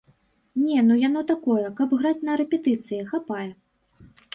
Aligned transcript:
Не, 0.61 0.77
ну 0.87 0.97
яно 1.01 1.21
такое, 1.33 1.67
каб 1.83 1.95
граць 2.01 2.25
на 2.33 2.41
рэпетыцыі, 2.45 3.07
хапае. 3.15 3.49